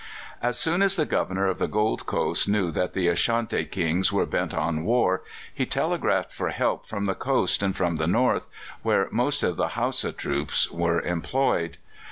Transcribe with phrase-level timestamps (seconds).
[0.41, 4.25] As soon as the Governor of the Gold Coast knew that the Ashanti Kings were
[4.25, 5.21] bent on war,
[5.53, 8.47] he telegraphed for help from the coast and from the north,
[8.81, 11.77] where most of the Hausa troops were employed.